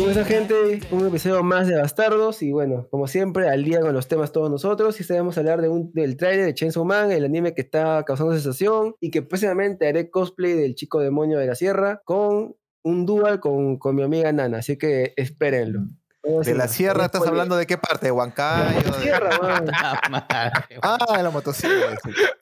Con 0.00 0.10
esa 0.10 0.24
gente, 0.24 0.80
un 0.92 1.06
episodio 1.06 1.42
más 1.42 1.68
de 1.68 1.76
Bastardos 1.76 2.42
y 2.42 2.52
bueno, 2.52 2.88
como 2.90 3.06
siempre, 3.06 3.50
al 3.50 3.64
día 3.64 3.80
con 3.80 3.92
los 3.92 4.08
temas 4.08 4.32
todos 4.32 4.50
nosotros 4.50 4.98
y 4.98 5.04
sabemos 5.04 5.36
hablar 5.36 5.60
de 5.60 5.68
un, 5.68 5.92
del 5.92 6.16
trailer 6.16 6.46
de 6.46 6.54
Chainsaw 6.54 6.86
Man, 6.86 7.12
el 7.12 7.22
anime 7.22 7.52
que 7.52 7.60
está 7.60 8.02
causando 8.04 8.32
sensación 8.32 8.94
y 8.98 9.10
que 9.10 9.20
próximamente 9.20 9.86
haré 9.86 10.08
cosplay 10.08 10.54
del 10.54 10.74
chico 10.74 11.00
demonio 11.00 11.38
de 11.38 11.46
la 11.46 11.54
sierra 11.54 12.00
con 12.06 12.56
un 12.82 13.04
dual 13.04 13.40
con, 13.40 13.76
con 13.76 13.94
mi 13.94 14.02
amiga 14.02 14.32
Nana, 14.32 14.58
así 14.60 14.78
que 14.78 15.12
espérenlo. 15.18 15.82
De 16.22 16.54
la 16.54 16.68
sierra, 16.68 17.04
¿estás 17.04 17.26
hablando 17.26 17.56
de 17.56 17.66
qué 17.66 17.76
parte? 17.76 18.06
¿De 18.06 18.12
Huancayo? 18.12 18.80
La 18.90 19.00
sierra, 19.00 19.38
man. 19.42 19.66
Ah, 20.82 21.14
de 21.14 21.22
la 21.22 21.30
motosierra. 21.30 21.92
Es 21.92 22.00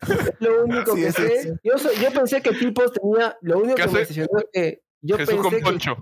lo 0.38 0.64
único 0.64 0.94
Sí, 0.94 1.02
que 1.02 1.12
sí, 1.12 1.22
sé. 1.22 1.42
sí. 1.42 1.48
Yo, 1.64 2.12
pensé 2.12 2.40
que 2.40 2.52
Tipos 2.52 2.92
tenía. 2.92 3.36
Lo 3.40 3.58
único 3.58 3.74
¿Qué 3.74 3.82
que 3.82 3.88
me 3.88 3.98
decepcionó 3.98 4.38
es 4.38 4.46
que. 4.52 4.82
Yo 5.00 5.16
Jesús 5.16 5.40
con 5.40 5.50
que, 5.50 5.58
poncho. 5.58 5.96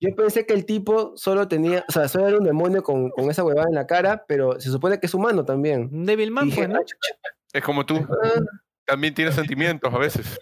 Yo 0.00 0.14
pensé 0.14 0.46
que 0.46 0.54
el 0.54 0.64
tipo 0.66 1.12
solo 1.16 1.48
tenía. 1.48 1.84
O 1.88 1.92
sea, 1.92 2.08
solo 2.08 2.28
era 2.28 2.38
un 2.38 2.44
demonio 2.44 2.82
con, 2.82 3.10
con 3.10 3.30
esa 3.30 3.44
huevada 3.44 3.68
en 3.68 3.74
la 3.74 3.86
cara, 3.86 4.24
pero 4.28 4.60
se 4.60 4.70
supone 4.70 5.00
que 5.00 5.06
es 5.06 5.14
humano 5.14 5.44
también. 5.44 5.88
Un 5.92 6.04
Devilman, 6.06 6.50
pues, 6.50 6.68
¿no? 6.68 6.76
"Ah, 6.76 6.80
chucha". 6.84 7.14
Es 7.52 7.62
como 7.64 7.86
tú. 7.86 7.96
Ah, 7.96 8.40
También 8.84 9.14
tiene 9.14 9.32
sentimientos 9.32 9.92
a 9.92 9.98
veces. 9.98 10.38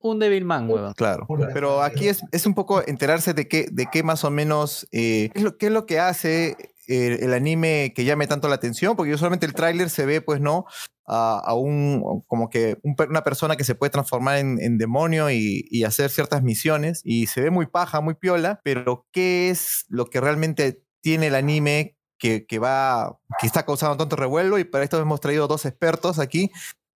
Un 0.00 0.18
Devilman, 0.18 0.68
huevón. 0.70 0.92
Claro. 0.94 1.26
Pero 1.52 1.82
aquí 1.82 2.08
es, 2.08 2.22
es 2.32 2.46
un 2.46 2.54
poco 2.54 2.82
enterarse 2.86 3.34
de 3.34 3.46
qué, 3.48 3.66
de 3.70 3.86
qué 3.90 4.02
más 4.02 4.24
o 4.24 4.30
menos, 4.30 4.88
eh, 4.92 5.30
qué, 5.32 5.38
es 5.38 5.42
lo, 5.44 5.56
qué 5.56 5.66
es 5.66 5.72
lo 5.72 5.86
que 5.86 6.00
hace 6.00 6.56
el 6.92 7.32
anime 7.34 7.92
que 7.94 8.04
llame 8.04 8.26
tanto 8.26 8.48
la 8.48 8.56
atención, 8.56 8.96
porque 8.96 9.10
yo 9.10 9.18
solamente 9.18 9.46
el 9.46 9.54
tráiler 9.54 9.90
se 9.90 10.06
ve, 10.06 10.20
pues, 10.20 10.40
¿no? 10.40 10.66
A, 11.04 11.54
un, 11.54 12.22
como 12.26 12.48
que 12.48 12.78
una 12.82 13.22
persona 13.22 13.56
que 13.56 13.64
se 13.64 13.74
puede 13.74 13.90
transformar 13.90 14.38
en, 14.38 14.78
demonio 14.78 15.30
y, 15.30 15.84
hacer 15.84 16.10
ciertas 16.10 16.42
misiones, 16.42 17.02
y 17.04 17.26
se 17.26 17.40
ve 17.40 17.50
muy 17.50 17.66
paja, 17.66 18.00
muy 18.00 18.14
piola, 18.14 18.60
pero 18.64 19.06
¿qué 19.12 19.50
es 19.50 19.84
lo 19.88 20.06
que 20.06 20.20
realmente 20.20 20.82
tiene 21.00 21.26
el 21.26 21.34
anime 21.34 21.96
que 22.18 22.58
va, 22.58 23.18
que 23.40 23.46
está 23.46 23.66
causando 23.66 23.96
tanto 23.96 24.16
revuelo? 24.16 24.58
Y 24.58 24.64
para 24.64 24.84
esto 24.84 25.00
hemos 25.00 25.20
traído 25.20 25.48
dos 25.48 25.66
expertos 25.66 26.18
aquí, 26.18 26.50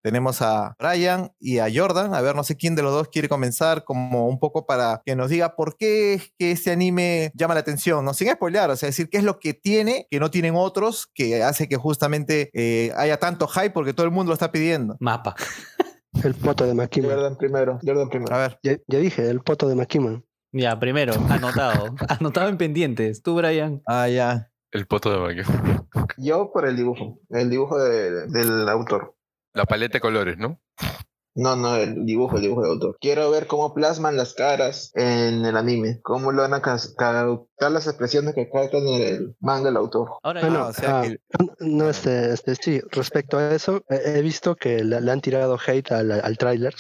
tenemos 0.07 0.41
a 0.41 0.77
Brian 0.79 1.33
y 1.41 1.59
a 1.59 1.67
Jordan. 1.75 2.15
A 2.15 2.21
ver, 2.21 2.37
no 2.37 2.45
sé 2.45 2.57
quién 2.57 2.77
de 2.77 2.83
los 2.85 2.93
dos 2.93 3.09
quiere 3.09 3.29
comenzar, 3.29 3.83
como 3.83 4.29
un 4.29 4.39
poco 4.39 4.65
para 4.65 5.03
que 5.05 5.17
nos 5.17 5.31
diga 5.31 5.57
por 5.57 5.77
qué 5.77 6.15
es 6.15 6.33
que 6.39 6.53
este 6.53 6.71
anime 6.71 7.33
llama 7.35 7.55
la 7.55 7.61
atención, 7.61 8.05
¿no? 8.05 8.15
Sin 8.15 8.31
spoilear, 8.31 8.71
o 8.71 8.77
sea, 8.77 8.87
decir 8.87 9.09
qué 9.11 9.19
es 9.19 9.25
lo 9.25 9.41
que 9.41 9.53
tiene 9.53 10.07
que 10.09 10.21
no 10.21 10.31
tienen 10.31 10.55
otros, 10.55 11.09
que 11.13 11.43
hace 11.43 11.69
que 11.69 11.75
justamente 11.77 12.51
eh, 12.55 12.93
haya 12.97 13.17
tanto 13.17 13.49
hype 13.49 13.71
porque 13.71 13.93
todo 13.95 14.07
el 14.07 14.13
mundo 14.13 14.31
lo 14.31 14.35
está 14.35 14.53
pidiendo. 14.53 14.97
Mapa. 15.01 15.35
El 16.23 16.35
poto 16.35 16.65
de 16.65 16.75
Makima. 16.75 17.09
Jordan 17.09 17.37
primero, 17.37 17.79
Jordan 17.85 18.09
primero. 18.09 18.33
A 18.33 18.39
ver, 18.39 18.59
Ya, 18.63 18.77
ya 18.87 18.99
dije, 19.01 19.29
el 19.29 19.41
poto 19.41 19.69
de 19.69 19.75
Makima. 19.75 20.23
Ya, 20.53 20.79
primero, 20.79 21.15
anotado. 21.29 21.97
anotado 22.09 22.49
en 22.49 22.57
pendientes. 22.59 23.23
Tú, 23.23 23.35
Brian. 23.35 23.83
ah, 23.87 24.09
ya. 24.09 24.51
El 24.71 24.87
poto 24.87 25.11
de 25.11 25.19
baño. 25.19 25.43
Yo 26.17 26.53
por 26.53 26.65
el 26.67 26.77
dibujo, 26.77 27.19
el 27.31 27.51
dibujo 27.51 27.77
de- 27.83 28.29
del 28.29 28.69
autor. 28.69 29.16
La 29.57 29.65
paleta 29.65 29.95
de 29.95 30.01
colores, 30.01 30.37
¿no? 30.37 30.61
No, 31.39 31.55
no, 31.55 31.77
el 31.77 32.07
dibujo, 32.07 32.37
el 32.37 32.43
dibujo 32.43 32.63
del 32.63 32.71
autor. 32.73 32.97
Quiero 32.99 33.31
ver 33.31 33.47
cómo 33.47 33.75
plasman 33.75 34.17
las 34.17 34.33
caras 34.33 34.91
en 34.95 35.45
el 35.45 35.55
anime, 35.57 36.01
cómo 36.03 36.33
lo 36.33 36.41
van 36.41 36.55
a 36.55 36.63
captar 36.63 37.27
las 37.59 37.87
expresiones 37.87 38.35
que 38.35 38.49
captan 38.51 38.87
en 38.89 39.03
el 39.03 39.37
manga 39.41 39.67
del 39.69 39.77
autor. 39.77 40.13
Ahora 40.23 40.41
Ah, 40.43 40.49
no, 40.49 40.67
o 40.69 40.73
sea 40.73 41.01
ah, 41.01 41.03
que- 41.03 41.19
no, 41.61 41.91
este, 41.91 42.33
este, 42.33 42.55
sí, 42.55 42.81
respecto 42.91 43.37
a 43.37 43.55
eso, 43.55 43.83
he 43.91 44.19
he 44.19 44.23
visto 44.23 44.57
que 44.57 44.83
le, 44.83 44.99
le 45.03 45.11
han 45.13 45.21
tirado 45.21 45.59
hate 45.67 45.93
al, 45.93 46.11
al 46.13 46.39
tráiler 46.39 46.75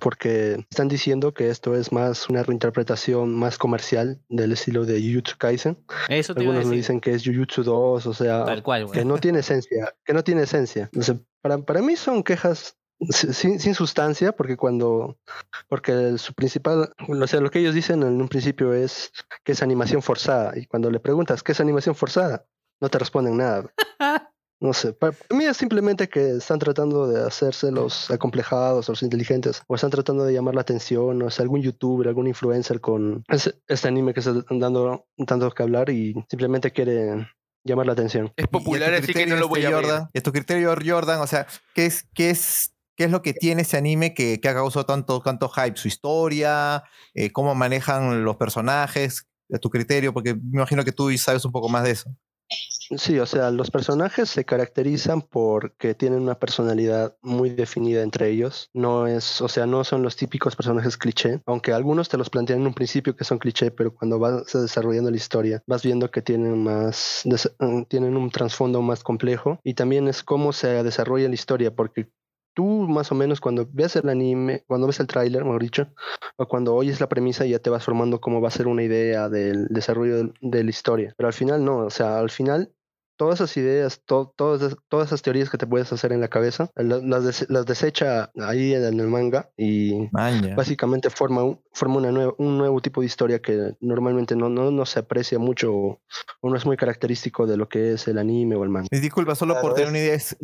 porque 0.00 0.64
están 0.70 0.88
diciendo 0.88 1.32
que 1.32 1.50
esto 1.50 1.76
es 1.76 1.92
más 1.92 2.28
una 2.28 2.42
reinterpretación 2.42 3.32
más 3.32 3.58
comercial 3.58 4.20
del 4.28 4.52
estilo 4.52 4.84
de 4.86 5.00
Jujutsu 5.00 5.36
Kaisen. 5.38 5.78
Eso 6.08 6.34
te 6.34 6.40
Algunos 6.40 6.66
me 6.66 6.74
dicen 6.74 7.00
que 7.00 7.12
es 7.12 7.24
Jujutsu 7.24 7.62
2, 7.62 8.06
o 8.06 8.12
sea, 8.14 8.44
Tal 8.44 8.62
cual, 8.64 8.86
que 8.86 9.02
güey. 9.02 9.04
no 9.04 9.18
tiene 9.18 9.38
esencia, 9.38 9.94
que 10.04 10.12
no 10.14 10.24
tiene 10.24 10.42
esencia. 10.42 10.90
O 10.98 11.02
sea, 11.02 11.16
para, 11.44 11.58
para 11.58 11.82
mí 11.82 11.94
son 11.94 12.22
quejas 12.22 12.78
si- 13.10 13.34
sin, 13.34 13.60
sin 13.60 13.74
sustancia, 13.74 14.32
porque 14.32 14.56
cuando, 14.56 15.18
porque 15.68 16.16
su 16.16 16.32
principal, 16.32 16.94
o 17.06 17.26
sea, 17.26 17.40
lo 17.40 17.50
que 17.50 17.58
ellos 17.58 17.74
dicen 17.74 18.02
en 18.02 18.18
un 18.20 18.28
principio 18.28 18.72
es 18.72 19.12
que 19.44 19.52
es 19.52 19.62
animación 19.62 20.00
forzada, 20.00 20.56
y 20.58 20.64
cuando 20.64 20.90
le 20.90 21.00
preguntas 21.00 21.42
qué 21.42 21.52
es 21.52 21.60
animación 21.60 21.94
forzada, 21.94 22.46
no 22.80 22.88
te 22.88 22.98
responden 22.98 23.36
nada. 23.36 23.70
No 24.60 24.72
sé, 24.72 24.94
para, 24.94 25.14
mí 25.30 25.44
es 25.44 25.58
simplemente 25.58 26.08
que 26.08 26.36
están 26.36 26.58
tratando 26.58 27.06
de 27.06 27.22
hacerse 27.26 27.70
los 27.70 28.10
acomplejados 28.10 28.88
los 28.88 29.02
inteligentes, 29.02 29.60
o 29.66 29.74
están 29.74 29.90
tratando 29.90 30.24
de 30.24 30.32
llamar 30.32 30.54
la 30.54 30.62
atención, 30.62 31.20
o 31.20 31.28
sea, 31.30 31.42
algún 31.42 31.60
youtuber, 31.60 32.08
algún 32.08 32.28
influencer 32.28 32.80
con 32.80 33.24
ese- 33.28 33.60
este 33.66 33.88
anime 33.88 34.14
que 34.14 34.20
está 34.20 34.32
dando 34.48 35.06
tanto 35.26 35.50
que 35.50 35.62
hablar 35.62 35.90
y 35.90 36.14
simplemente 36.30 36.70
quiere 36.70 37.26
llamar 37.64 37.86
la 37.86 37.92
atención. 37.92 38.32
Es 38.36 38.46
popular, 38.46 38.92
así 38.94 39.06
que 39.06 39.12
criterio, 39.12 39.34
no 39.34 39.40
lo 39.40 39.48
voy 39.48 39.60
este, 39.60 39.72
a 39.72 39.76
ver. 39.76 39.84
Jordan, 39.84 40.10
y 40.12 40.18
a 40.18 40.22
tu 40.22 40.32
criterio, 40.32 40.74
Jordan, 40.84 41.20
o 41.20 41.26
sea, 41.26 41.46
¿qué 41.74 41.86
es, 41.86 42.06
qué 42.14 42.30
es, 42.30 42.74
qué 42.96 43.04
es 43.04 43.10
lo 43.10 43.22
que 43.22 43.32
tiene 43.32 43.62
ese 43.62 43.76
anime 43.76 44.14
que, 44.14 44.40
que 44.40 44.48
ha 44.48 44.54
causado 44.54 44.86
tanto, 44.86 45.20
tanto 45.20 45.48
hype? 45.48 45.76
¿Su 45.76 45.88
historia? 45.88 46.84
Eh, 47.14 47.32
¿Cómo 47.32 47.54
manejan 47.54 48.24
los 48.24 48.36
personajes? 48.36 49.26
A 49.52 49.58
tu 49.58 49.70
criterio, 49.70 50.12
porque 50.12 50.34
me 50.34 50.58
imagino 50.58 50.84
que 50.84 50.92
tú 50.92 51.16
sabes 51.18 51.44
un 51.44 51.52
poco 51.52 51.68
más 51.68 51.84
de 51.84 51.90
eso. 51.90 52.10
Sí, 52.90 53.18
o 53.18 53.24
sea, 53.24 53.50
los 53.50 53.70
personajes 53.70 54.28
se 54.28 54.44
caracterizan 54.44 55.22
porque 55.22 55.94
tienen 55.94 56.20
una 56.20 56.38
personalidad 56.38 57.16
muy 57.22 57.48
definida 57.50 58.02
entre 58.02 58.28
ellos. 58.28 58.68
No 58.74 59.06
es, 59.06 59.40
o 59.40 59.48
sea, 59.48 59.64
no 59.66 59.84
son 59.84 60.02
los 60.02 60.16
típicos 60.16 60.54
personajes 60.54 60.98
cliché, 60.98 61.40
aunque 61.46 61.72
algunos 61.72 62.10
te 62.10 62.18
los 62.18 62.28
plantean 62.28 62.60
en 62.60 62.66
un 62.66 62.74
principio 62.74 63.16
que 63.16 63.24
son 63.24 63.38
cliché, 63.38 63.70
pero 63.70 63.94
cuando 63.94 64.18
vas 64.18 64.52
desarrollando 64.52 65.10
la 65.10 65.16
historia, 65.16 65.62
vas 65.66 65.82
viendo 65.82 66.10
que 66.10 66.20
tienen 66.20 66.62
más, 66.62 67.22
mm, 67.58 67.82
tienen 67.84 68.16
un 68.18 68.30
trasfondo 68.30 68.82
más 68.82 69.02
complejo 69.02 69.58
y 69.64 69.72
también 69.74 70.06
es 70.08 70.22
cómo 70.22 70.52
se 70.52 70.82
desarrolla 70.82 71.28
la 71.28 71.34
historia, 71.34 71.74
porque 71.74 72.10
tú 72.54 72.64
más 72.64 73.12
o 73.12 73.14
menos 73.14 73.40
cuando 73.40 73.68
ves 73.70 73.96
el 73.96 74.08
anime, 74.08 74.64
cuando 74.66 74.86
ves 74.86 75.00
el 75.00 75.06
tráiler, 75.06 75.44
mejor 75.44 75.62
dicho, 75.62 75.88
o 76.36 76.46
cuando 76.46 76.74
oyes 76.74 77.00
la 77.00 77.08
premisa 77.08 77.44
ya 77.44 77.58
te 77.58 77.70
vas 77.70 77.84
formando 77.84 78.20
cómo 78.20 78.40
va 78.40 78.48
a 78.48 78.52
ser 78.52 78.68
una 78.68 78.82
idea 78.82 79.28
del 79.28 79.66
desarrollo 79.68 80.32
de 80.40 80.64
la 80.64 80.70
historia. 80.70 81.14
Pero 81.16 81.26
al 81.26 81.34
final 81.34 81.64
no, 81.64 81.78
o 81.78 81.90
sea, 81.90 82.18
al 82.18 82.30
final 82.30 82.72
todas 83.16 83.36
esas 83.40 83.56
ideas, 83.56 84.02
to- 84.04 84.32
todas, 84.36 84.76
todas 84.88 85.08
esas 85.08 85.22
teorías 85.22 85.50
que 85.50 85.58
te 85.58 85.66
puedes 85.66 85.92
hacer 85.92 86.12
en 86.12 86.20
la 86.20 86.28
cabeza, 86.28 86.70
la- 86.76 86.98
las, 86.98 87.24
des- 87.24 87.46
las 87.48 87.66
desecha 87.66 88.30
ahí 88.40 88.74
en 88.74 88.98
el 89.00 89.06
manga 89.08 89.50
y 89.56 90.08
Maña. 90.12 90.54
básicamente 90.56 91.10
forma, 91.10 91.44
un, 91.44 91.60
forma 91.72 91.96
una 91.96 92.10
nueva, 92.12 92.34
un 92.38 92.58
nuevo 92.58 92.80
tipo 92.80 93.00
de 93.00 93.06
historia 93.06 93.40
que 93.40 93.74
normalmente 93.80 94.36
no, 94.36 94.48
no, 94.48 94.70
no 94.70 94.86
se 94.86 94.98
aprecia 95.00 95.38
mucho 95.38 95.72
o, 95.74 96.00
o 96.40 96.50
no 96.50 96.56
es 96.56 96.66
muy 96.66 96.76
característico 96.76 97.46
de 97.46 97.56
lo 97.56 97.68
que 97.68 97.92
es 97.94 98.08
el 98.08 98.18
anime 98.18 98.56
o 98.56 98.64
el 98.64 98.70
manga. 98.70 98.88
Y 98.90 98.98
Disculpa, 99.00 99.34
solo 99.34 99.60
por 99.60 99.74
tener 99.74 99.88
una 99.90 99.98
idea. 99.98 100.14
es- 100.14 100.36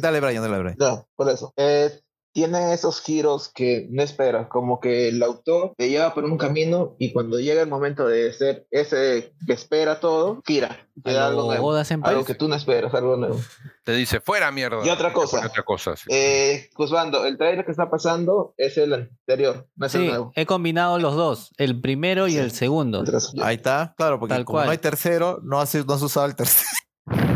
dale, 0.00 0.20
Brian, 0.20 0.42
dale, 0.42 0.58
Brian. 0.58 0.76
No, 0.78 1.08
por 1.16 1.28
eso. 1.30 1.52
Eh, 1.56 1.90
tiene 2.36 2.74
esos 2.74 3.00
giros 3.00 3.48
que 3.48 3.86
no 3.90 4.02
esperas, 4.02 4.48
como 4.48 4.78
que 4.78 5.08
el 5.08 5.22
autor 5.22 5.72
te 5.78 5.88
lleva 5.88 6.12
por 6.12 6.24
un 6.24 6.36
camino 6.36 6.94
y 6.98 7.14
cuando 7.14 7.40
llega 7.40 7.62
el 7.62 7.68
momento 7.70 8.06
de 8.06 8.30
ser 8.34 8.66
ese 8.70 9.32
que 9.46 9.54
espera 9.54 10.00
todo, 10.00 10.42
gira, 10.46 10.86
te 11.02 11.14
da 11.14 11.28
algo 11.28 11.44
nuevo, 11.46 11.72
algo 12.02 12.24
que 12.26 12.34
tú 12.34 12.46
no 12.46 12.54
esperas, 12.54 12.92
algo 12.92 13.16
nuevo. 13.16 13.40
Te 13.84 13.92
dice, 13.92 14.20
fuera 14.20 14.52
mierda. 14.52 14.84
Y 14.84 14.90
otra 14.90 15.14
cosa. 15.14 15.46
Otra 15.46 15.62
cosa, 15.62 15.96
sí. 15.96 16.04
Eh, 16.10 16.68
Juzgando, 16.74 17.24
el 17.24 17.38
trailer 17.38 17.64
que 17.64 17.70
está 17.70 17.88
pasando 17.88 18.52
es 18.58 18.76
el 18.76 18.92
anterior, 18.92 19.66
no 19.74 19.86
es 19.86 19.94
el 19.94 20.02
Sí, 20.02 20.08
nuevo. 20.08 20.32
he 20.36 20.44
combinado 20.44 20.98
los 20.98 21.14
dos, 21.14 21.54
el 21.56 21.80
primero 21.80 22.28
y 22.28 22.36
el 22.36 22.50
segundo. 22.50 23.02
Ahí 23.42 23.56
está, 23.56 23.94
claro, 23.96 24.20
porque 24.20 24.34
Tal 24.34 24.44
como 24.44 24.56
cual. 24.58 24.66
no 24.66 24.72
hay 24.72 24.78
tercero, 24.78 25.40
no 25.42 25.58
has, 25.58 25.74
no 25.86 25.94
has 25.94 26.02
usado 26.02 26.26
el 26.26 26.36
tercero. 26.36 26.68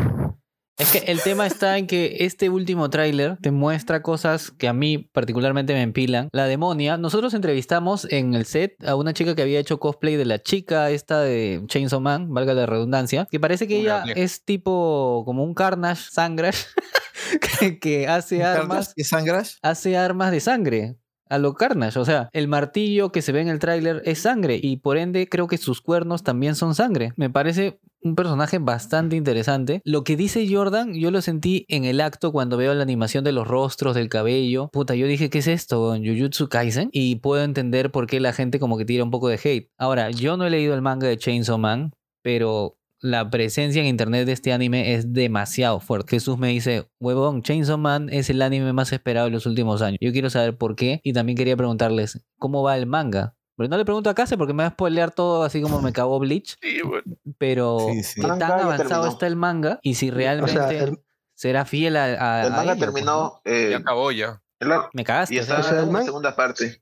Es 0.81 0.93
que 0.93 1.13
el 1.13 1.21
tema 1.21 1.47
está 1.47 1.77
en 1.77 1.87
que 1.87 2.17
este 2.21 2.49
último 2.49 2.89
tráiler 2.89 3.37
te 3.43 3.51
muestra 3.51 4.01
cosas 4.01 4.51
que 4.51 4.67
a 4.67 4.73
mí 4.73 4.97
particularmente 4.97 5.75
me 5.75 5.83
empilan. 5.83 6.31
La 6.33 6.47
demonia, 6.47 6.97
nosotros 6.97 7.35
entrevistamos 7.35 8.07
en 8.11 8.33
el 8.33 8.47
set 8.47 8.83
a 8.87 8.95
una 8.95 9.13
chica 9.13 9.35
que 9.35 9.43
había 9.43 9.59
hecho 9.61 9.79
cosplay 9.79 10.17
de 10.17 10.25
la 10.25 10.39
chica 10.39 10.89
esta 10.91 11.21
de 11.21 11.63
Chainsaw 11.67 12.01
Man, 12.01 12.33
valga 12.33 12.55
la 12.55 12.65
redundancia, 12.65 13.27
que 13.31 13.39
parece 13.39 13.69
que 13.69 13.79
ella 13.79 14.05
es 14.17 14.43
tipo 14.43 15.23
como 15.27 15.45
un 15.45 15.53
Carnage, 15.53 16.11
Sangrash, 16.11 16.63
que, 17.61 17.79
que 17.79 18.09
hace 18.09 18.43
armas, 18.43 18.95
¿Y 18.97 19.05
Sangrash? 19.05 19.57
hace 19.61 19.99
armas 19.99 20.31
de 20.31 20.41
sangre. 20.41 20.97
A 21.29 21.39
lo 21.39 21.55
Carnage, 21.55 21.97
o 21.97 22.05
sea, 22.05 22.29
el 22.33 22.49
martillo 22.49 23.13
que 23.13 23.23
se 23.23 23.31
ve 23.31 23.41
en 23.41 23.47
el 23.47 23.61
tráiler 23.61 24.03
es 24.05 24.23
sangre 24.23 24.59
y 24.61 24.79
por 24.79 24.97
ende 24.97 25.29
creo 25.29 25.47
que 25.47 25.59
sus 25.59 25.81
cuernos 25.81 26.25
también 26.25 26.57
son 26.57 26.75
sangre. 26.75 27.13
Me 27.15 27.31
parece 27.31 27.79
un 28.03 28.15
personaje 28.15 28.59
bastante 28.59 29.17
interesante. 29.17 29.81
Lo 29.85 30.05
que 30.05 30.17
dice 30.17 30.47
Jordan, 30.51 30.95
yo 30.95 31.11
lo 31.11 31.21
sentí 31.21 31.67
en 31.69 31.85
el 31.85 32.01
acto 32.01 32.33
cuando 32.33 32.57
veo 32.57 32.75
la 32.75 32.83
animación 32.83 33.25
de 33.25 33.33
los 33.33 33.47
rostros, 33.47 33.95
del 33.95 34.09
cabello. 34.09 34.69
Puta, 34.73 34.95
yo 34.95 35.07
dije, 35.07 35.31
¿qué 35.31 35.39
es 35.39 35.47
esto? 35.47 35.95
Jujutsu 35.97 36.49
Kaisen. 36.49 36.89
Y 36.93 37.17
puedo 37.17 37.45
entender 37.45 37.91
por 37.91 38.07
qué 38.07 38.21
la 38.21 38.33
gente 38.33 38.59
como 38.59 38.79
que 38.79 38.85
tira 38.85 39.05
un 39.05 39.11
poco 39.11 39.29
de 39.29 39.41
hate. 39.43 39.71
Ahora, 39.79 40.11
yo 40.11 40.37
no 40.37 40.47
he 40.47 40.51
leído 40.51 40.75
el 40.75 40.83
manga 40.83 41.09
de 41.09 41.19
Chainsaw 41.19 41.59
Man, 41.59 41.93
pero 42.23 42.77
la 43.03 43.31
presencia 43.31 43.81
en 43.81 43.89
internet 43.89 44.27
de 44.27 44.33
este 44.33 44.53
anime 44.53 44.95
es 44.95 45.13
demasiado 45.13 45.81
fuerte. 45.81 46.17
Jesús 46.17 46.39
me 46.39 46.49
dice, 46.49 46.89
huevón, 47.01 47.43
Chainsaw 47.43 47.79
Man 47.79 48.09
es 48.11 48.29
el 48.31 48.43
anime 48.43 48.73
más 48.73 48.93
esperado 48.93 49.27
de 49.27 49.33
los 49.33 49.47
últimos 49.47 49.83
años. 49.83 49.99
Yo 50.01 50.13
quiero 50.13 50.31
saber 50.31 50.57
por 50.57 50.77
qué 50.77 51.01
y 51.03 51.13
también 51.13 51.37
quería 51.37 51.57
preguntarles, 51.57 52.21
¿cómo 52.39 52.63
va 52.63 52.77
el 52.77 52.87
manga? 52.87 53.35
Pero 53.61 53.69
no 53.69 53.77
le 53.77 53.85
pregunto 53.85 54.09
a 54.09 54.15
Case 54.15 54.39
porque 54.39 54.55
me 54.55 54.63
va 54.63 54.69
a 54.69 54.73
spoilear 54.73 55.11
todo 55.11 55.43
así 55.43 55.61
como 55.61 55.83
me 55.83 55.93
cagó 55.93 56.19
Bleach. 56.19 56.57
Sí, 56.63 56.81
bueno. 56.81 57.05
Pero 57.37 57.79
Sí, 57.91 58.03
sí. 58.03 58.21
¿qué 58.23 58.27
Manga 58.27 58.49
tan 58.49 58.61
avanzado 58.61 58.89
terminó. 58.89 59.07
está 59.09 59.27
el 59.27 59.37
manga? 59.37 59.79
Y 59.83 59.95
si 59.97 60.09
O 60.11 60.15
realmente 60.15 60.53
sea, 60.59 60.71
el- 60.71 60.99
será 61.35 61.67
fiel 61.67 61.97
a, 61.99 62.05
a- 62.05 62.41
El 62.47 62.47
a 62.55 62.57
manga 62.57 62.63
ello, 62.63 62.79
pues, 62.79 62.81
terminó 62.81 63.41
eh, 63.45 63.69
Ya 63.73 63.77
acabó 63.77 64.13
ya. 64.13 64.41
la- 64.61 64.89
Me 64.95 65.05
cagaste. 65.05 65.35
y 65.35 65.39
está 65.39 65.61
o 65.61 65.63
sea, 65.63 65.81
en 65.83 65.93
man- 65.93 66.07
segunda 66.07 66.35
parte. 66.35 66.81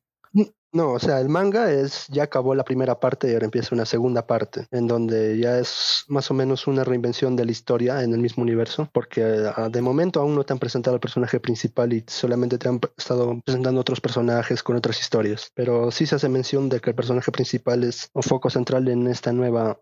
No, 0.70 0.93
o 0.93 0.99
sea, 0.99 1.19
el 1.20 1.31
manga 1.31 1.73
es 1.73 2.06
ya 2.09 2.25
acabó 2.25 2.55
la 2.55 2.65
primera 2.65 3.00
parte 3.00 3.31
y 3.31 3.32
ahora 3.32 3.47
empieza 3.47 3.75
una 3.75 3.87
segunda 3.87 4.26
parte, 4.26 4.67
en 4.70 4.87
donde 4.87 5.38
ya 5.38 5.59
es 5.59 6.05
más 6.09 6.31
o 6.31 6.35
menos 6.35 6.67
una 6.67 6.85
reinvención 6.85 7.37
de 7.37 7.47
la 7.47 7.53
historia 7.53 8.03
en 8.03 8.12
el 8.12 8.20
mismo 8.20 8.43
universo, 8.43 8.88
porque 8.93 9.50
ah, 9.56 9.70
de 9.70 9.81
momento 9.81 10.20
aún 10.20 10.35
no 10.35 10.44
te 10.44 10.53
han 10.53 10.59
presentado 10.59 10.94
al 10.94 11.00
personaje 11.00 11.41
principal 11.41 11.94
y 11.94 12.05
solamente 12.06 12.59
te 12.59 12.69
han 12.69 12.81
estado 12.99 13.41
presentando 13.43 13.81
otros 13.81 14.03
personajes 14.03 14.62
con 14.62 14.76
otras 14.76 15.00
historias. 15.00 15.50
Pero 15.55 15.91
sí 15.91 16.05
se 16.05 16.17
hace 16.17 16.29
mención 16.29 16.69
de 16.69 16.81
que 16.81 16.91
el 16.91 16.97
personaje 16.97 17.32
principal 17.32 17.82
es 17.85 18.11
un 18.12 18.23
foco 18.23 18.50
central 18.50 18.88
en 18.88 19.06
esta 19.06 19.32
nueva 19.32 19.81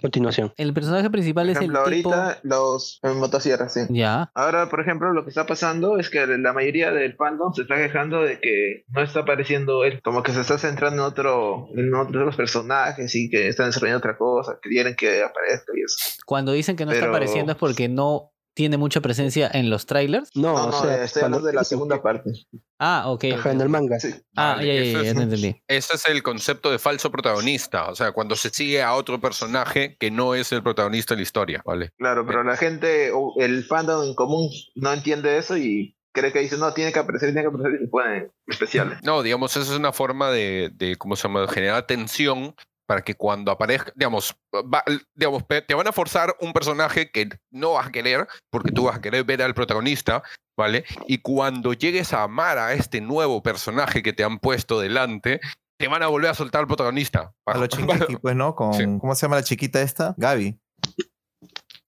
continuación. 0.00 0.52
el 0.56 0.72
personaje 0.72 1.10
principal 1.10 1.46
Por 1.46 1.50
es 1.50 1.56
el 1.58 1.62
ejemplo, 1.64 1.84
tipo... 1.84 2.12
ahorita 2.14 2.40
los 2.42 3.00
en 3.02 3.18
motosierras, 3.18 3.72
sí. 3.72 3.80
Ya. 3.90 4.30
Ahora, 4.34 4.68
por 4.68 4.80
ejemplo, 4.80 5.12
lo 5.12 5.24
que 5.24 5.30
está 5.30 5.46
pasando 5.46 5.98
es 5.98 6.10
que 6.10 6.26
la 6.26 6.52
mayoría 6.52 6.90
del 6.92 7.14
fandom 7.16 7.52
se 7.52 7.62
está 7.62 7.76
quejando 7.76 8.22
de 8.22 8.40
que 8.40 8.84
no 8.88 9.02
está 9.02 9.20
apareciendo 9.20 9.84
él, 9.84 10.00
como 10.02 10.22
que 10.22 10.32
se 10.32 10.40
está 10.40 10.58
centrando 10.58 11.02
en 11.02 11.08
otro, 11.08 11.68
en 11.74 11.94
otros 11.94 12.36
personajes 12.36 13.14
y 13.14 13.28
que 13.28 13.48
están 13.48 13.66
desarrollando 13.66 13.98
otra 13.98 14.16
cosa, 14.16 14.58
que 14.62 14.68
quieren 14.68 14.94
que 14.94 15.22
aparezca 15.22 15.72
y 15.76 15.82
eso. 15.82 15.96
Cuando 16.26 16.52
dicen 16.52 16.76
que 16.76 16.84
no 16.84 16.92
está 16.92 17.06
apareciendo 17.06 17.52
es 17.52 17.58
porque 17.58 17.88
no 17.88 18.32
tiene 18.58 18.76
mucha 18.76 19.00
presencia 19.00 19.48
en 19.54 19.70
los 19.70 19.86
trailers. 19.86 20.30
No, 20.34 20.52
No, 20.54 20.64
o 20.64 20.66
no, 20.72 20.82
sea, 20.82 21.04
estoy 21.04 21.20
cuando- 21.20 21.36
hablando 21.36 21.46
de 21.46 21.52
la 21.54 21.62
segunda 21.62 22.02
parte. 22.02 22.32
Ah, 22.80 23.04
ok. 23.06 23.24
Ajá, 23.36 23.52
en 23.52 23.60
el 23.60 23.68
manga. 23.68 24.00
Sí. 24.00 24.12
Ah, 24.34 24.54
Vale, 24.56 24.66
ya, 24.66 24.74
ya, 24.74 24.90
ya, 24.98 25.02
ya 25.04 25.10
es- 25.12 25.16
entendí. 25.16 25.62
Ese 25.68 25.94
es 25.94 26.08
el 26.08 26.24
concepto 26.24 26.68
de 26.72 26.80
falso 26.80 27.08
protagonista. 27.12 27.88
O 27.88 27.94
sea, 27.94 28.10
cuando 28.10 28.34
se 28.34 28.50
sigue 28.50 28.82
a 28.82 28.94
otro 28.94 29.20
personaje 29.20 29.96
que 30.00 30.10
no 30.10 30.34
es 30.34 30.50
el 30.50 30.64
protagonista 30.64 31.14
de 31.14 31.18
la 31.18 31.22
historia, 31.22 31.62
¿vale? 31.64 31.90
Claro, 31.98 32.26
pero 32.26 32.42
la 32.42 32.56
gente, 32.56 33.12
o 33.14 33.32
el 33.38 33.62
fandom 33.64 34.02
en 34.02 34.14
común 34.16 34.50
no 34.74 34.92
entiende 34.92 35.38
eso 35.38 35.56
y 35.56 35.94
cree 36.12 36.32
que 36.32 36.40
dice, 36.40 36.56
no, 36.58 36.72
tiene 36.74 36.92
que 36.92 36.98
aparecer, 36.98 37.28
tiene 37.28 37.42
que 37.42 37.54
aparecer 37.54 37.80
y 37.80 37.84
se 37.84 37.90
ponen 37.90 38.32
especiales. 38.48 38.98
No, 39.04 39.22
digamos, 39.22 39.56
esa 39.56 39.70
es 39.72 39.78
una 39.78 39.92
forma 39.92 40.32
de, 40.32 40.70
de 40.74 40.96
¿cómo 40.96 41.14
se 41.14 41.28
llama?, 41.28 41.46
generar 41.46 41.86
tensión 41.86 42.56
para 42.88 43.02
que 43.02 43.14
cuando 43.14 43.52
aparezca, 43.52 43.92
digamos, 43.94 44.34
va- 44.54 44.82
digamos, 45.14 45.44
te 45.46 45.74
van 45.74 45.86
a 45.86 45.92
forzar 45.92 46.34
un 46.40 46.52
personaje 46.54 47.10
que 47.10 47.28
no 47.50 47.72
vas 47.74 47.88
a 47.88 47.92
querer, 47.92 48.26
porque 48.50 48.72
tú 48.72 48.84
vas 48.84 48.96
a 48.96 49.00
querer 49.02 49.24
ver 49.24 49.42
al 49.42 49.52
protagonista, 49.54 50.22
¿vale? 50.56 50.84
Y 51.06 51.18
cuando 51.18 51.74
llegues 51.74 52.14
a 52.14 52.22
amar 52.22 52.56
a 52.56 52.72
este 52.72 53.00
nuevo 53.02 53.42
personaje 53.42 54.02
que 54.02 54.14
te 54.14 54.24
han 54.24 54.38
puesto 54.38 54.80
delante, 54.80 55.40
te 55.78 55.86
van 55.86 56.02
a 56.02 56.06
volver 56.06 56.30
a 56.30 56.34
soltar 56.34 56.62
al 56.62 56.66
protagonista. 56.66 57.32
A 57.46 57.58
los 57.58 57.68
Shingeki, 58.08 58.16
pues, 58.16 58.34
¿no? 58.34 58.54
Con, 58.54 58.72
Sí. 58.72 58.84
¿Cómo 59.00 59.14
se 59.14 59.22
llama 59.26 59.36
la 59.36 59.42
chiquita 59.44 59.82
esta? 59.82 60.14
Gaby. 60.16 60.58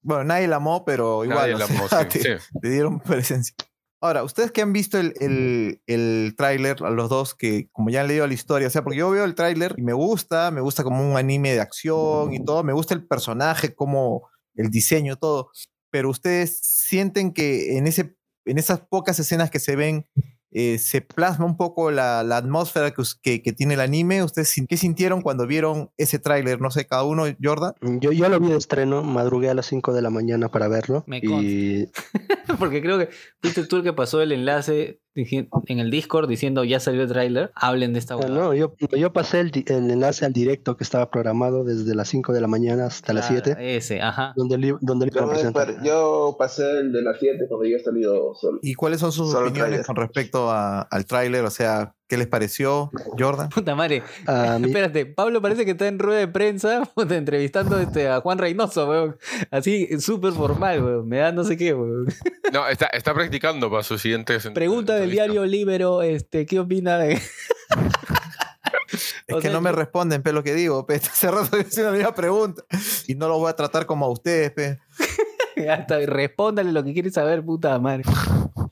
Bueno, 0.03 0.25
nadie 0.25 0.49
la 0.49 0.57
amó, 0.57 0.85
pero 0.85 1.25
igual 1.25 1.39
Nadie 1.51 1.57
la 1.59 1.65
amó, 1.65 1.89
sí. 2.11 2.21
te 2.61 2.69
dieron 2.69 3.01
presencia. 3.01 3.55
Ahora, 4.03 4.25
ustedes 4.25 4.51
que 4.51 4.63
han 4.63 4.73
visto 4.73 4.99
el, 4.99 5.13
el, 5.21 5.83
el 5.87 6.35
tráiler, 6.37 6.83
a 6.83 6.91
los 6.91 7.11
dos 7.11 7.35
que 7.35 7.69
como 7.71 7.91
ya 7.91 8.01
han 8.01 8.09
leído 8.09 8.27
la 8.27 8.33
historia, 8.33 8.69
o 8.69 8.71
sea, 8.71 8.83
porque 8.83 8.99
yo 8.99 9.11
veo 9.11 9.25
el 9.25 9.35
tráiler 9.35 9.75
y 9.77 9.83
me 9.83 9.93
gusta, 9.93 10.51
me 10.51 10.63
gusta 10.63 10.83
como 10.83 11.07
un 11.07 11.19
anime 11.19 11.53
de 11.53 11.61
acción 11.61 12.33
y 12.33 12.43
todo, 12.43 12.65
me 12.65 12.73
gusta 12.73 12.95
el 12.95 13.07
personaje, 13.07 13.75
como 13.75 14.29
el 14.55 14.71
diseño, 14.71 15.17
todo, 15.17 15.51
pero 15.91 16.09
ustedes 16.09 16.61
sienten 16.63 17.33
que 17.33 17.77
en, 17.77 17.87
ese, 17.87 18.17
en 18.47 18.59
esas 18.59 18.81
pocas 18.81 19.19
escenas 19.19 19.51
que 19.51 19.59
se 19.59 19.77
ven 19.77 20.07
eh, 20.53 20.79
se 20.79 21.01
plasma 21.01 21.45
un 21.45 21.57
poco 21.57 21.93
la, 21.93 22.25
la 22.25 22.37
atmósfera 22.37 22.91
que, 22.91 23.03
que, 23.23 23.43
que 23.43 23.53
tiene 23.53 23.75
el 23.75 23.81
anime. 23.81 24.25
¿Ustedes 24.25 24.53
qué 24.69 24.77
sintieron 24.77 25.23
cuando 25.23 25.47
vieron 25.47 25.91
ese 25.97 26.19
tráiler? 26.19 26.61
No 26.61 26.71
sé, 26.73 26.87
cada 26.87 27.05
uno, 27.05 27.25
Jordan. 27.41 27.75
Yo, 28.01 28.11
yo 28.11 28.29
lo 28.29 28.41
vi 28.41 28.49
de 28.49 28.57
estreno, 28.57 29.03
madrugué 29.05 29.49
a 29.49 29.55
las 29.55 29.67
5 29.67 29.93
de 29.93 30.03
la 30.03 30.11
mañana 30.11 30.49
para 30.49 30.67
verlo. 30.67 31.05
Me 31.07 31.19
y 31.19 31.89
Porque 32.59 32.83
creo 32.83 32.99
que 32.99 33.09
fuiste 33.41 33.65
tú 33.67 33.77
el 33.77 33.83
que 33.83 33.93
pasó 33.93 34.21
el 34.23 34.33
enlace 34.33 35.01
en 35.15 35.79
el 35.79 35.91
Discord 35.91 36.29
diciendo 36.29 36.65
ya 36.65 36.81
salió 36.81 37.03
el 37.03 37.09
tráiler. 37.09 37.51
Hablen 37.55 37.93
de 37.93 37.99
esta 37.99 38.15
Ah, 38.15 38.19
huevada. 38.19 38.35
no, 38.41 38.55
yo, 38.55 38.75
yo 38.97 39.13
pasé 39.13 39.41
el, 39.41 39.51
di- 39.51 39.65
el 39.67 39.91
enlace 39.91 40.25
al 40.25 40.33
directo 40.33 40.77
que 40.77 40.85
estaba 40.85 41.11
programado 41.11 41.65
desde 41.65 41.95
las 41.95 42.09
5 42.09 42.33
de 42.33 42.41
la 42.41 42.47
mañana 42.47 42.87
hasta 42.87 43.13
las 43.13 43.27
Claro, 43.29 43.43
7, 43.45 43.77
Ese, 43.77 44.01
ajá. 44.01 44.33
donde, 44.37 44.77
donde 44.81 45.07
le 45.07 45.13
Yo, 45.13 45.21
yo 45.85 46.37
pasé 46.39 46.79
el 46.79 46.93
de 46.93 47.03
las 47.03 47.19
7 47.19 47.47
cuando 47.49 47.67
ya 47.67 47.77
he 47.77 47.81
salido 47.81 48.35
solo. 48.35 48.59
¿Y 48.63 48.75
cuáles 48.75 49.01
son 49.01 49.13
sus 49.13 49.31
Solo 49.31 49.47
el 49.47 49.53
opiniones 49.53 49.87
con 49.87 49.97
respecto 49.97 50.51
a- 50.51 50.83
al 50.83 51.05
tráiler? 51.07 51.45
O 51.45 51.51
sea, 51.51 51.95
¿qué 52.11 52.19
les 52.19 52.27
pareció, 52.27 52.91
Jordan? 53.19 53.49
Puta 53.49 53.75
madre. 53.75 54.03
Mí- 54.59 54.67
Espérate, 54.67 55.07
Pablo 55.07 55.41
parece 55.41 55.65
que 55.65 55.71
está 55.71 55.89
en 55.89 55.99
rueda 55.99 56.19
de 56.19 56.29
prensa 56.29 56.83
puta, 56.95 57.17
entrevistando 57.17 57.79
este, 57.79 58.09
a 58.09 58.21
Juan 58.21 58.37
Reynoso, 58.39 58.87
weón. 58.89 59.17
Así, 59.51 59.89
súper 60.01 60.33
formal, 60.33 60.83
weón. 60.85 61.09
Me 61.09 61.19
da 61.19 61.33
no 61.33 61.45
sé 61.45 61.57
qué, 61.57 61.73
weón. 61.73 62.07
No, 62.53 62.67
está, 62.67 62.87
está 62.87 63.15
practicando 63.15 63.71
para 63.71 63.85
sus 63.85 64.03
siguientes. 64.03 64.45
Pregunta 64.53 64.97
del 64.97 65.13
diario 65.13 65.47
Libero, 65.47 66.03
este, 66.03 66.47
¿qué 66.47 66.59
opina 66.59 66.99
de...? 66.99 67.13
Es 67.13 67.23
O 69.33 69.37
que 69.37 69.43
sea, 69.43 69.53
no 69.53 69.61
me 69.61 69.71
responden, 69.71 70.21
pe, 70.23 70.33
lo 70.33 70.43
que 70.43 70.53
digo. 70.53 70.85
Pe. 70.85 70.97
Hace 70.97 71.31
rato 71.31 71.57
la 71.57 71.91
misma 71.93 72.13
pregunta. 72.13 72.65
Y 73.07 73.15
no 73.15 73.29
lo 73.29 73.39
voy 73.39 73.51
a 73.51 73.55
tratar 73.55 73.87
como 73.87 74.07
a 74.07 74.11
ustedes, 74.11 74.51
pe. 74.51 74.79
Hasta 75.71 76.01
respóndale 76.01 76.73
lo 76.73 76.83
que 76.83 76.93
quiere 76.93 77.13
saber, 77.13 77.45
puta 77.45 77.79
madre. 77.79 78.03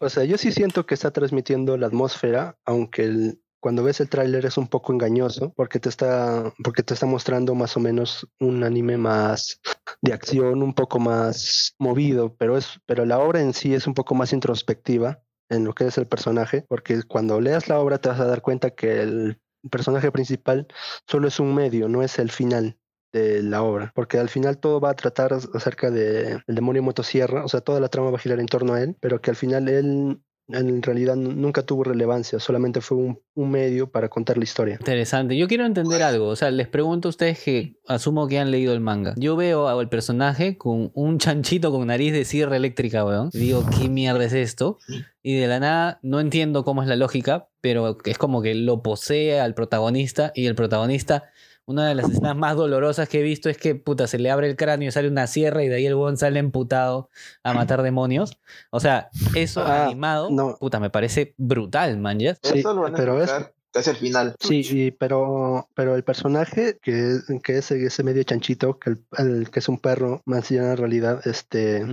O 0.01 0.09
sea, 0.09 0.25
yo 0.25 0.39
sí 0.39 0.53
siento 0.53 0.87
que 0.87 0.95
está 0.95 1.11
transmitiendo 1.11 1.77
la 1.77 1.87
atmósfera, 1.89 2.57
aunque 2.65 3.05
el- 3.05 3.43
cuando 3.61 3.83
ves 3.83 4.01
el 4.01 4.09
tráiler 4.09 4.47
es 4.47 4.57
un 4.57 4.69
poco 4.69 4.93
engañoso, 4.93 5.53
porque 5.57 5.81
te 5.81 5.89
está, 5.89 6.53
porque 6.63 6.85
te 6.85 6.95
está 6.95 7.07
mostrando 7.07 7.55
más 7.57 7.77
o 7.77 7.81
menos 7.81 8.29
un 8.39 8.63
anime 8.63 8.97
más 8.97 9.61
de 10.01 10.13
acción, 10.13 10.63
un 10.63 10.75
poco 10.75 11.01
más 11.01 11.75
movido, 11.79 12.37
pero 12.37 12.57
es, 12.57 12.81
pero 12.87 13.05
la 13.05 13.19
obra 13.19 13.41
en 13.41 13.53
sí 13.55 13.75
es 13.75 13.87
un 13.89 13.95
poco 13.95 14.15
más 14.15 14.33
introspectiva 14.33 15.21
en 15.49 15.65
lo 15.65 15.75
que 15.75 15.87
es 15.87 15.99
el 15.99 16.07
personaje, 16.07 16.65
porque 16.69 17.03
cuando 17.03 17.41
leas 17.41 17.69
la 17.69 17.81
obra 17.81 17.99
te 17.99 18.09
vas 18.11 18.21
a 18.21 18.27
dar 18.27 18.43
cuenta 18.43 18.71
que 18.71 19.01
el 19.03 19.41
personaje 19.71 20.13
principal 20.13 20.69
solo 21.09 21.27
es 21.27 21.41
un 21.41 21.53
medio, 21.55 21.89
no 21.89 22.03
es 22.05 22.19
el 22.21 22.31
final 22.31 22.79
de 23.13 23.43
la 23.43 23.63
obra, 23.63 23.93
porque 23.95 24.19
al 24.19 24.29
final 24.29 24.59
todo 24.59 24.81
va 24.81 24.91
a 24.91 24.95
tratar 24.95 25.33
acerca 25.33 25.91
de 25.91 26.41
el 26.47 26.55
demonio 26.55 26.83
motosierra, 26.83 27.45
o 27.45 27.49
sea, 27.49 27.61
toda 27.61 27.81
la 27.81 27.89
trama 27.89 28.11
va 28.11 28.17
a 28.17 28.21
girar 28.21 28.41
en 28.41 28.47
torno 28.47 28.75
a 28.75 28.83
él, 28.83 28.97
pero 29.01 29.21
que 29.21 29.31
al 29.31 29.37
final 29.37 29.69
él 29.69 30.19
en 30.51 30.83
realidad 30.83 31.15
nu- 31.15 31.33
nunca 31.35 31.61
tuvo 31.63 31.85
relevancia, 31.85 32.39
solamente 32.41 32.81
fue 32.81 32.97
un, 32.97 33.21
medio 33.51 33.91
para 33.91 34.09
contar 34.09 34.39
la 34.39 34.45
historia. 34.45 34.77
Interesante. 34.81 35.37
Yo 35.37 35.47
quiero 35.47 35.67
entender 35.67 36.03
algo. 36.03 36.27
O 36.29 36.37
sea, 36.37 36.51
les 36.51 36.67
pregunto 36.69 37.09
a 37.09 37.11
ustedes 37.11 37.39
que 37.45 37.77
asumo 37.87 38.27
que 38.29 38.39
han 38.39 38.51
leído 38.51 38.73
el 38.73 38.81
manga. 38.81 39.15
Yo 39.19 39.37
veo 39.37 39.69
al 39.69 39.89
personaje 39.91 40.57
con 40.57 40.91
un 40.95 41.19
chanchito 41.19 41.71
con 41.71 41.87
nariz 41.87 42.15
de 42.15 42.25
sierra 42.25 42.57
eléctrica, 42.57 43.05
weón. 43.05 43.29
Digo, 43.35 43.63
¿qué 43.79 43.91
mierda 43.91 44.25
es 44.25 44.33
esto? 44.33 44.79
Y 45.23 45.37
de 45.39 45.49
la 45.49 45.61
nada 45.61 45.99
no 46.03 46.19
entiendo 46.19 46.65
cómo 46.65 46.81
es 46.83 46.89
la 46.89 46.97
lógica, 46.97 47.49
pero 47.61 47.99
es 48.07 48.17
como 48.17 48.41
que 48.41 48.55
lo 48.55 48.83
posee 48.83 49.41
al 49.41 49.55
protagonista 49.55 50.33
y 50.35 50.47
el 50.47 50.55
protagonista. 50.55 51.25
Una 51.69 51.87
de 51.87 51.95
las 51.95 52.09
escenas 52.11 52.35
más 52.35 52.57
dolorosas 52.57 53.11
que 53.11 53.21
he 53.21 53.23
visto 53.23 53.51
es 53.51 53.59
que 53.59 53.75
puta 53.75 54.07
se 54.07 54.19
le 54.19 54.31
abre 54.31 54.49
el 54.49 54.57
cráneo, 54.57 54.91
sale 54.91 55.07
una 55.09 55.27
sierra 55.27 55.63
y 55.63 55.69
de 55.69 55.75
ahí 55.77 55.85
el 55.87 55.95
weón 55.95 56.17
sale 56.17 56.39
emputado 56.41 57.11
a 57.43 57.53
matar 57.53 57.83
demonios. 57.83 58.39
O 58.71 58.81
sea, 58.81 59.11
eso 59.35 59.63
Ah, 59.67 59.85
animado, 59.85 60.31
no. 60.31 60.57
puta, 60.59 60.81
me 60.81 60.89
parece 60.89 61.35
brutal, 61.37 61.99
man. 61.99 62.19
¿ya? 62.21 62.35
Sí, 62.43 62.61
Eso 62.61 62.73
lo 62.73 62.81
van 62.83 62.95
a 62.95 62.97
pero 62.97 63.23
es- 63.23 63.31
casi 63.71 63.91
al 63.91 63.97
final. 63.97 64.35
Sí, 64.41 64.63
y- 64.65 64.91
pero, 64.93 65.69
pero 65.75 65.95
el 65.95 66.05
personaje 66.05 66.79
que, 66.81 67.19
que 67.45 67.59
es 67.59 67.71
ese 67.71 68.03
medio 68.03 68.23
chanchito, 68.23 68.79
que, 68.79 68.91
el, 68.91 69.05
el- 69.19 69.51
que 69.51 69.59
es 69.59 69.69
un 69.69 69.79
perro, 69.79 70.23
más 70.25 70.49
bien 70.49 70.65
en 70.65 70.77
realidad, 70.79 71.21
este, 71.27 71.85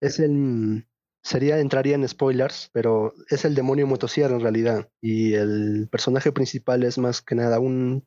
es 0.00 0.20
el 0.20 0.86
sería 1.24 1.58
entraría 1.58 1.96
en 1.96 2.06
spoilers, 2.06 2.70
pero 2.72 3.14
es 3.30 3.44
el 3.44 3.54
demonio 3.54 3.86
motosierra 3.86 4.36
en 4.36 4.42
realidad 4.42 4.88
y 5.00 5.34
el 5.34 5.88
personaje 5.90 6.30
principal 6.30 6.84
es 6.84 6.98
más 6.98 7.22
que 7.22 7.34
nada 7.34 7.58
un 7.58 8.06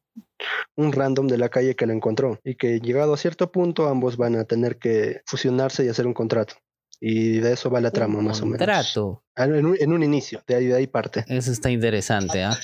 un 0.75 0.91
random 0.93 1.27
de 1.27 1.38
la 1.38 1.50
calle 1.50 1.75
que 1.75 1.86
lo 1.86 1.93
encontró 1.93 2.39
y 2.43 2.55
que 2.55 2.79
llegado 2.79 3.13
a 3.13 3.17
cierto 3.17 3.51
punto 3.51 3.88
ambos 3.88 4.17
van 4.17 4.36
a 4.36 4.45
tener 4.45 4.77
que 4.77 5.21
fusionarse 5.25 5.83
y 5.83 5.89
hacer 5.89 6.07
un 6.07 6.13
contrato 6.13 6.55
y 7.00 7.39
de 7.39 7.53
eso 7.53 7.69
va 7.69 7.81
la 7.81 7.91
trama 7.91 8.21
más 8.21 8.41
o 8.41 8.45
menos. 8.45 8.59
Contrato. 8.59 9.24
En 9.36 9.65
un, 9.65 9.77
en 9.79 9.93
un 9.93 10.03
inicio, 10.03 10.43
de 10.47 10.55
ahí, 10.55 10.65
de 10.65 10.75
ahí 10.75 10.88
parte. 10.88 11.25
Eso 11.27 11.51
está 11.51 11.69
interesante, 11.69 12.43
¿ah? 12.43 12.57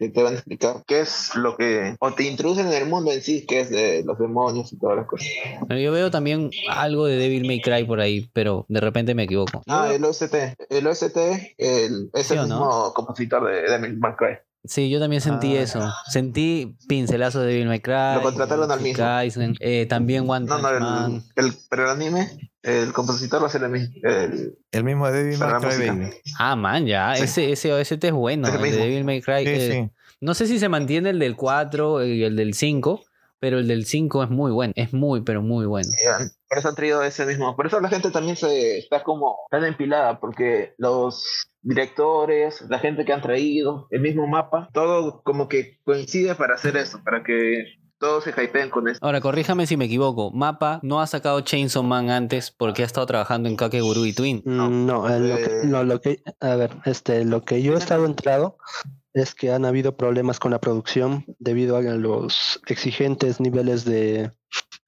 Que 0.00 0.08
te 0.08 0.22
van 0.22 0.32
a 0.32 0.36
explicar 0.36 0.82
qué 0.86 1.00
es 1.00 1.34
lo 1.34 1.58
que. 1.58 1.94
O 2.00 2.12
te 2.12 2.24
introducen 2.24 2.66
en 2.68 2.72
el 2.72 2.88
mundo 2.88 3.12
en 3.12 3.20
sí, 3.20 3.44
que 3.44 3.60
es 3.60 3.70
de 3.70 4.02
los 4.02 4.18
demonios 4.18 4.72
y 4.72 4.78
todas 4.78 4.96
las 4.96 5.06
cosas. 5.06 5.28
Yo 5.68 5.92
veo 5.92 6.10
también 6.10 6.50
algo 6.70 7.04
de 7.04 7.16
Devil 7.16 7.46
May 7.46 7.60
Cry 7.60 7.84
por 7.84 8.00
ahí, 8.00 8.30
pero 8.32 8.64
de 8.68 8.80
repente 8.80 9.14
me 9.14 9.24
equivoco. 9.24 9.62
Ah, 9.66 9.92
el 9.92 10.02
OST. 10.02 10.34
El 10.70 10.86
OST 10.86 11.16
el, 11.58 12.10
es 12.14 12.26
¿Sí 12.26 12.32
el 12.32 12.40
no? 12.40 12.46
mismo 12.46 12.94
compositor 12.94 13.46
de 13.46 13.70
Devil 13.70 13.98
May 13.98 14.14
Cry. 14.16 14.38
Sí, 14.64 14.90
yo 14.90 15.00
también 15.00 15.22
sentí 15.22 15.56
Ah. 15.56 15.62
eso. 15.62 15.92
Sentí 16.08 16.76
pincelazos 16.86 17.42
de 17.42 17.48
Devil 17.48 17.68
May 17.68 17.80
Cry. 17.80 18.14
Lo 18.16 18.22
contrataron 18.22 18.70
al 18.70 18.80
mismo. 18.80 18.98
Kaisen, 18.98 19.56
eh, 19.60 19.86
también 19.88 20.28
One 20.28 20.46
No, 20.46 20.58
no, 20.58 20.80
Man. 20.80 21.22
el, 21.36 21.46
el, 21.46 21.52
pero 21.70 21.84
el 21.84 21.90
anime, 21.90 22.50
el 22.62 22.92
compositor 22.92 23.42
va 23.42 23.46
a 23.46 23.50
ser 23.50 23.62
el 23.64 23.70
mismo. 23.70 23.94
El, 24.02 24.58
El 24.70 24.84
mismo 24.84 25.10
de 25.10 25.36
la 25.38 25.58
May 25.60 25.76
Cry. 25.76 25.88
Baby. 25.88 26.10
Ah, 26.38 26.56
man, 26.56 26.86
ya. 26.86 27.14
Sí. 27.16 27.22
Ese, 27.24 27.52
ese 27.52 27.72
OST 27.72 28.04
es 28.04 28.12
bueno. 28.12 28.48
Es 28.48 28.54
el 28.54 28.64
el 28.64 28.70
de. 28.72 28.76
Devil 28.76 29.04
May 29.04 29.22
Cry. 29.22 29.44
Sí, 29.44 29.50
eh, 29.50 29.72
sí. 29.88 29.96
No 30.20 30.34
sé 30.34 30.46
si 30.46 30.58
se 30.58 30.68
mantiene 30.68 31.08
el 31.10 31.18
del 31.18 31.34
4 31.36 32.04
y 32.04 32.22
el 32.24 32.36
del 32.36 32.52
5, 32.52 33.02
pero 33.40 33.58
el 33.58 33.66
del 33.66 33.86
5 33.86 34.22
es 34.24 34.30
muy 34.30 34.52
bueno. 34.52 34.72
Es 34.76 34.92
muy, 34.92 35.22
pero 35.22 35.42
muy 35.42 35.66
bueno. 35.66 35.88
eh, 35.92 36.26
por 36.48 36.58
eso 36.58 36.68
han 36.68 36.74
traído 36.74 37.02
ese 37.02 37.26
mismo. 37.26 37.56
Por 37.56 37.66
eso 37.66 37.80
la 37.80 37.88
gente 37.88 38.10
también 38.10 38.36
se 38.36 38.78
está 38.78 39.02
como 39.02 39.36
tan 39.50 39.64
empilada, 39.64 40.20
porque 40.20 40.74
los 40.78 41.48
directores, 41.62 42.62
la 42.68 42.78
gente 42.78 43.04
que 43.04 43.12
han 43.12 43.22
traído, 43.22 43.86
el 43.90 44.00
mismo 44.00 44.26
mapa, 44.26 44.68
todo 44.72 45.22
como 45.22 45.48
que 45.48 45.78
coincide 45.84 46.34
para 46.34 46.54
hacer 46.54 46.76
eso, 46.76 47.00
para 47.04 47.22
que 47.22 47.64
todos 47.98 48.24
se 48.24 48.30
hypeen 48.30 48.70
con 48.70 48.88
esto. 48.88 49.04
Ahora, 49.04 49.20
corríjame 49.20 49.66
si 49.66 49.76
me 49.76 49.84
equivoco. 49.84 50.30
Mapa 50.32 50.80
no 50.82 51.00
ha 51.02 51.06
sacado 51.06 51.40
Chainsaw 51.42 51.82
Man 51.82 52.08
antes 52.10 52.50
porque 52.50 52.82
ha 52.82 52.86
estado 52.86 53.06
trabajando 53.06 53.48
en 53.48 53.56
Kakeguru 53.56 54.06
y 54.06 54.14
Twin. 54.14 54.42
Mm, 54.44 54.86
No, 54.86 55.08
eh, 55.08 55.20
lo, 55.20 55.36
que, 55.36 55.50
no, 55.66 55.84
lo 55.84 56.00
que, 56.00 56.22
a 56.40 56.56
ver, 56.56 56.70
este, 56.86 57.24
lo 57.26 57.42
que 57.42 57.62
yo 57.62 57.74
he 57.74 57.78
estado 57.78 58.06
entrado 58.06 58.56
es 59.14 59.34
que 59.34 59.52
han 59.52 59.64
habido 59.64 59.96
problemas 59.96 60.38
con 60.38 60.50
la 60.52 60.60
producción 60.60 61.24
debido 61.38 61.76
a 61.76 61.82
los 61.82 62.60
exigentes 62.66 63.40
niveles 63.40 63.84
de 63.84 64.30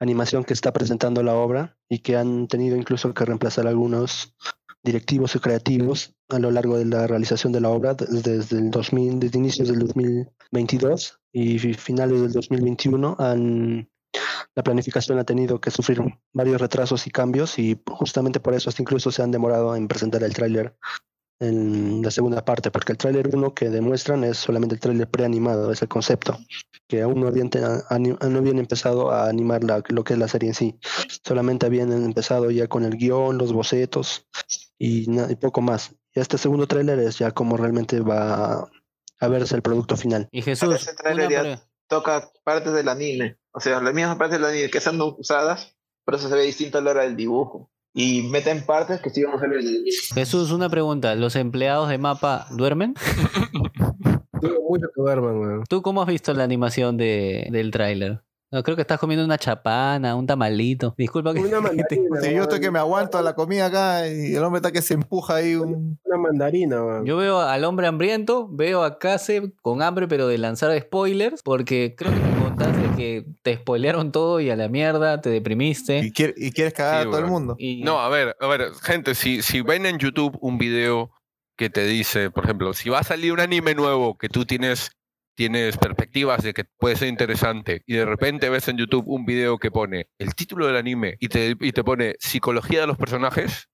animación 0.00 0.44
que 0.44 0.52
está 0.54 0.72
presentando 0.72 1.22
la 1.22 1.34
obra 1.34 1.76
y 1.88 2.00
que 2.00 2.16
han 2.16 2.48
tenido 2.48 2.76
incluso 2.76 3.12
que 3.14 3.24
reemplazar 3.24 3.66
algunos 3.66 4.34
directivos 4.84 5.36
y 5.36 5.38
creativos 5.38 6.14
a 6.28 6.38
lo 6.40 6.50
largo 6.50 6.76
de 6.76 6.84
la 6.86 7.06
realización 7.06 7.52
de 7.52 7.60
la 7.60 7.68
obra 7.68 7.94
desde, 7.94 8.56
el 8.58 8.70
2000, 8.70 9.20
desde 9.20 9.38
inicios 9.38 9.68
del 9.68 9.78
2022 9.78 11.20
y 11.32 11.58
fi- 11.58 11.74
finales 11.74 12.20
del 12.20 12.32
2021 12.32 13.16
han 13.18 13.88
la 14.54 14.62
planificación 14.62 15.18
ha 15.18 15.24
tenido 15.24 15.60
que 15.60 15.70
sufrir 15.70 16.02
varios 16.34 16.60
retrasos 16.60 17.06
y 17.06 17.10
cambios 17.10 17.58
y 17.58 17.80
justamente 17.86 18.40
por 18.40 18.52
eso 18.54 18.68
hasta 18.68 18.82
incluso 18.82 19.10
se 19.10 19.22
han 19.22 19.30
demorado 19.30 19.74
en 19.76 19.88
presentar 19.88 20.22
el 20.22 20.34
tráiler 20.34 20.76
en 21.42 22.02
la 22.02 22.10
segunda 22.10 22.44
parte, 22.44 22.70
porque 22.70 22.92
el 22.92 22.98
tráiler 22.98 23.28
1 23.34 23.54
que 23.54 23.68
demuestran 23.68 24.24
es 24.24 24.38
solamente 24.38 24.74
el 24.76 24.80
tráiler 24.80 25.08
preanimado, 25.08 25.72
es 25.72 25.82
el 25.82 25.88
concepto, 25.88 26.38
que 26.88 27.02
aún 27.02 27.20
no 27.20 27.28
habían, 27.28 27.50
no 27.50 28.38
habían 28.38 28.58
empezado 28.58 29.10
a 29.10 29.28
animar 29.28 29.64
la- 29.64 29.82
lo 29.88 30.04
que 30.04 30.12
es 30.14 30.18
la 30.18 30.28
serie 30.28 30.50
en 30.50 30.54
sí, 30.54 30.78
solamente 31.24 31.66
habían 31.66 31.92
empezado 31.92 32.50
ya 32.50 32.68
con 32.68 32.84
el 32.84 32.96
guion, 32.96 33.38
los 33.38 33.52
bocetos 33.52 34.26
y, 34.78 35.06
poco 35.36 35.60
más. 35.60 35.94
Y 36.14 36.20
este 36.20 36.38
segundo 36.38 36.66
tráiler 36.66 36.98
es 37.00 37.18
ya 37.18 37.30
como 37.32 37.56
realmente 37.56 38.00
va 38.00 38.68
a, 39.20 39.28
verse 39.28 39.54
el 39.56 39.62
producto 39.62 39.96
final. 39.96 40.28
Y 40.30 40.42
Jesús, 40.42 40.74
ese 40.74 40.94
tráiler 40.94 41.30
ya- 41.30 41.68
Toca 41.88 42.30
partes 42.42 42.72
del 42.72 42.88
anime, 42.88 43.36
o 43.52 43.60
sea, 43.60 43.78
las 43.82 43.92
mismas 43.92 44.16
partes 44.16 44.38
del 44.38 44.48
anime 44.48 44.70
que 44.70 44.78
están 44.78 44.98
usadas, 44.98 45.76
por 46.06 46.14
eso 46.14 46.26
se 46.28 46.34
ve 46.34 46.42
distinto 46.42 46.78
a 46.78 46.80
la 46.80 46.92
hora 46.92 47.02
del 47.02 47.16
dibujo. 47.16 47.70
Y 47.94 48.22
meten 48.22 48.64
partes 48.64 49.00
que 49.00 49.10
sí 49.10 49.22
vamos 49.22 49.42
a 49.42 49.46
ver 49.46 49.60
en 49.60 49.66
el 49.66 49.74
anime. 49.74 49.90
Jesús, 50.14 50.50
una 50.50 50.68
pregunta. 50.68 51.14
¿Los 51.14 51.36
empleados 51.36 51.88
de 51.90 51.98
Mapa 51.98 52.46
duermen? 52.50 52.94
Mucho 54.40 54.86
que 54.94 55.00
duerman, 55.00 55.38
weón. 55.38 55.64
¿Tú 55.68 55.82
cómo 55.82 56.00
has 56.00 56.08
visto 56.08 56.32
la 56.32 56.44
animación 56.44 56.96
de, 56.96 57.48
del 57.50 57.70
tráiler? 57.70 58.22
No, 58.50 58.62
creo 58.62 58.76
que 58.76 58.82
estás 58.82 58.98
comiendo 58.98 59.24
una 59.24 59.38
chapana, 59.38 60.14
un 60.14 60.26
tamalito. 60.26 60.94
Disculpa 60.98 61.32
que... 61.32 61.40
Una 61.40 61.60
mandarina. 61.62 62.20
Sí, 62.20 62.34
yo 62.34 62.42
estoy 62.42 62.60
que 62.60 62.70
me 62.70 62.78
aguanto 62.78 63.16
a 63.16 63.22
la 63.22 63.34
comida 63.34 63.66
acá 63.66 64.06
y 64.08 64.34
el 64.34 64.42
hombre 64.42 64.58
está 64.58 64.72
que 64.72 64.82
se 64.82 64.92
empuja 64.92 65.36
ahí 65.36 65.54
un... 65.54 65.98
Una 66.04 66.18
mandarina, 66.18 66.82
weón. 66.82 67.06
Yo 67.06 67.16
veo 67.16 67.40
al 67.40 67.64
hombre 67.64 67.86
hambriento, 67.86 68.48
veo 68.50 68.84
a 68.84 68.98
Case 68.98 69.54
con 69.62 69.80
hambre, 69.80 70.06
pero 70.06 70.28
de 70.28 70.36
lanzar 70.36 70.78
spoilers, 70.78 71.42
porque 71.42 71.94
creo 71.96 72.12
que 72.12 72.41
contaste 72.62 72.96
que 72.96 73.24
te 73.42 73.56
spoilearon 73.56 74.12
todo 74.12 74.40
y 74.40 74.50
a 74.50 74.56
la 74.56 74.68
mierda, 74.68 75.20
te 75.20 75.30
deprimiste. 75.30 75.98
y, 75.98 76.12
quiere- 76.12 76.34
y 76.36 76.52
quieres 76.52 76.74
cagar 76.74 77.02
Sí, 77.02 77.08
a 77.08 77.10
todo 77.10 77.20
el 77.20 77.26
mundo. 77.26 77.54
Y... 77.58 77.82
No, 77.82 78.00
a 78.00 78.08
ver, 78.08 78.36
a 78.40 78.46
ver, 78.46 78.72
gente, 78.82 79.14
si, 79.14 79.42
si 79.42 79.60
ven 79.60 79.86
en 79.86 79.98
YouTube 79.98 80.36
un 80.40 80.58
video 80.58 81.10
que 81.56 81.70
te 81.70 81.84
dice, 81.86 82.30
por 82.30 82.44
ejemplo, 82.44 82.72
si 82.72 82.88
va 82.88 83.00
a 83.00 83.04
salir 83.04 83.32
un 83.32 83.40
anime 83.40 83.74
nuevo 83.74 84.16
que 84.16 84.28
tú 84.28 84.44
tienes, 84.44 84.90
tienes 85.36 85.76
perspectivas 85.76 86.42
de 86.42 86.54
que 86.54 86.64
puede 86.78 86.96
ser 86.96 87.08
interesante 87.08 87.82
y 87.86 87.94
de 87.94 88.04
repente 88.04 88.48
ves 88.48 88.68
en 88.68 88.78
YouTube 88.78 89.04
un 89.06 89.24
video 89.24 89.58
que 89.58 89.70
pone 89.70 90.08
el 90.18 90.34
título 90.34 90.66
del 90.66 90.76
anime 90.76 91.16
y 91.20 91.28
te, 91.28 91.56
y 91.60 91.72
te 91.72 91.84
pone 91.84 92.16
psicología 92.18 92.80
de 92.82 92.86
los 92.86 92.96
personajes, 92.96 93.68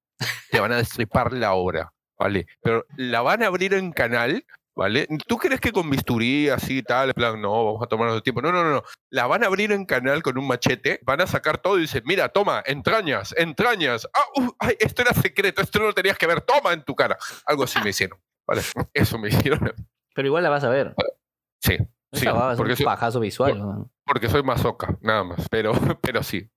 te 0.50 0.60
van 0.60 0.72
a 0.72 0.76
destripar 0.76 1.32
la 1.32 1.54
obra, 1.54 1.92
¿vale? 2.18 2.46
Pero 2.62 2.84
la 2.96 3.22
van 3.22 3.42
a 3.42 3.46
abrir 3.46 3.74
en 3.74 3.92
canal, 3.92 4.44
¿vale? 4.78 5.08
¿Tú 5.26 5.38
crees 5.38 5.60
que 5.60 5.72
con 5.72 5.90
bisturí 5.90 6.48
así 6.48 6.84
tal, 6.84 7.08
en 7.08 7.14
plan, 7.14 7.42
no, 7.42 7.64
vamos 7.64 7.82
a 7.82 7.86
tomarnos 7.86 8.14
el 8.14 8.22
tiempo? 8.22 8.40
No, 8.40 8.52
no, 8.52 8.62
no, 8.62 8.70
no. 8.74 8.82
La 9.10 9.26
van 9.26 9.42
a 9.42 9.46
abrir 9.46 9.72
en 9.72 9.84
canal 9.84 10.22
con 10.22 10.38
un 10.38 10.46
machete, 10.46 11.00
van 11.02 11.20
a 11.20 11.26
sacar 11.26 11.58
todo 11.58 11.78
y 11.78 11.80
dicen, 11.82 12.04
mira, 12.06 12.28
toma, 12.28 12.62
entrañas, 12.64 13.34
entrañas. 13.36 14.08
Ah, 14.14 14.40
uh, 14.40 14.50
ay, 14.60 14.76
esto 14.78 15.02
era 15.02 15.12
secreto, 15.14 15.62
esto 15.62 15.80
no 15.80 15.86
lo 15.86 15.94
tenías 15.94 16.16
que 16.16 16.28
ver, 16.28 16.42
toma 16.42 16.72
en 16.72 16.84
tu 16.84 16.94
cara. 16.94 17.18
Algo 17.44 17.64
así 17.64 17.80
me 17.82 17.90
hicieron, 17.90 18.20
¿vale? 18.46 18.62
Eso 18.94 19.18
me 19.18 19.28
hicieron. 19.30 19.74
Pero 20.14 20.28
igual 20.28 20.44
la 20.44 20.50
vas 20.50 20.62
a 20.62 20.68
ver. 20.68 20.94
Sí, 21.60 21.76
sí, 22.12 22.20
Esa 22.22 22.32
va 22.32 22.46
a 22.46 22.50
ser 22.52 22.58
porque 22.58 22.72
un 22.74 22.76
soy, 22.76 22.86
pajazo 22.86 23.18
visual. 23.18 23.58
¿no? 23.58 23.90
porque 24.06 24.28
soy 24.28 24.44
masoca, 24.44 24.96
nada 25.00 25.24
más, 25.24 25.48
pero, 25.50 25.72
pero 26.00 26.22
sí. 26.22 26.48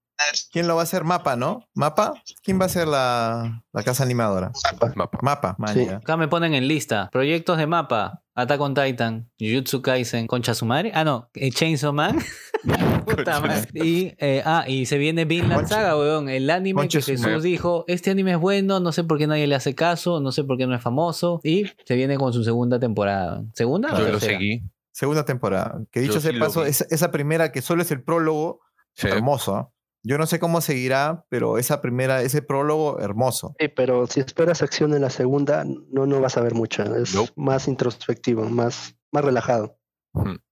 ¿Quién 0.51 0.67
lo 0.67 0.75
va 0.75 0.81
a 0.81 0.83
hacer? 0.83 1.03
Mapa, 1.03 1.35
¿no? 1.35 1.67
¿Mapa? 1.73 2.13
¿Quién 2.43 2.59
va 2.59 2.65
a 2.65 2.69
ser 2.69 2.87
la, 2.87 3.63
la 3.73 3.83
casa 3.83 4.03
animadora? 4.03 4.51
Mapa. 4.95 5.17
Mapa, 5.21 5.55
man, 5.57 5.73
Sí. 5.73 5.85
ya. 5.85 5.97
Acá 5.97 6.17
me 6.17 6.27
ponen 6.27 6.53
en 6.53 6.67
lista. 6.67 7.09
Proyectos 7.11 7.57
de 7.57 7.67
mapa. 7.67 8.23
Attack 8.33 8.61
on 8.61 8.73
Titan. 8.73 9.29
Jujutsu 9.39 9.81
Kaisen. 9.81 10.25
Concha 10.27 10.53
su 10.53 10.65
madre. 10.65 10.91
Ah, 10.95 11.03
no. 11.03 11.29
eh, 11.33 11.51
Chainsaw 11.51 11.91
Man. 11.93 12.17
Puta 13.05 13.39
madre. 13.41 13.67
Y, 13.73 14.13
eh, 14.19 14.41
ah, 14.45 14.63
y 14.67 14.85
se 14.85 14.97
viene 14.97 15.25
Vinland 15.25 15.61
Concha- 15.63 15.75
Saga, 15.75 15.97
weón. 15.97 16.29
El 16.29 16.49
anime 16.49 16.79
Concha 16.81 16.99
que 16.99 17.05
Jesús 17.05 17.25
madre. 17.25 17.41
dijo, 17.41 17.83
este 17.87 18.09
anime 18.11 18.31
es 18.33 18.37
bueno, 18.39 18.79
no 18.79 18.91
sé 18.91 19.03
por 19.03 19.17
qué 19.17 19.27
nadie 19.27 19.47
le 19.47 19.55
hace 19.55 19.75
caso, 19.75 20.19
no 20.21 20.31
sé 20.31 20.43
por 20.43 20.57
qué 20.57 20.65
no 20.67 20.75
es 20.75 20.81
famoso. 20.81 21.41
Y 21.43 21.65
se 21.85 21.95
viene 21.95 22.17
con 22.17 22.31
su 22.33 22.43
segunda 22.43 22.79
temporada. 22.79 23.43
¿Segunda 23.53 23.89
o 23.93 23.97
Yo 23.97 24.05
lo 24.05 24.11
tercera? 24.11 24.33
seguí. 24.33 24.63
Segunda 24.91 25.25
temporada. 25.25 25.79
Que 25.91 25.99
dicho 26.01 26.15
Yo 26.15 26.21
sea 26.21 26.31
sí 26.31 26.39
paso, 26.39 26.65
esa 26.65 27.11
primera 27.11 27.51
que 27.51 27.61
solo 27.61 27.81
es 27.81 27.91
el 27.91 28.01
prólogo, 28.03 28.59
Sí. 28.93 29.07
hermoso. 29.07 29.73
Yo 30.03 30.17
no 30.17 30.25
sé 30.25 30.39
cómo 30.39 30.61
seguirá, 30.61 31.25
pero 31.29 31.57
esa 31.59 31.79
primera, 31.81 32.21
ese 32.23 32.41
prólogo, 32.41 32.99
hermoso. 32.99 33.53
Sí, 33.59 33.67
pero 33.67 34.07
si 34.07 34.19
esperas 34.19 34.61
acción 34.63 34.93
en 34.93 35.01
la 35.01 35.09
segunda, 35.11 35.63
no, 35.65 36.05
no 36.07 36.19
vas 36.19 36.37
a 36.37 36.41
ver 36.41 36.55
mucho. 36.55 36.83
Es 36.95 37.13
Nope. 37.13 37.31
más 37.35 37.67
introspectivo, 37.67 38.49
más, 38.49 38.95
más 39.11 39.23
relajado. 39.23 39.77